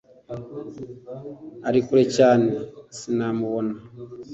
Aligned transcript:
ari 1.67 1.79
kure 1.85 2.03
cyane 2.17 2.49
sinamubona 2.97 3.73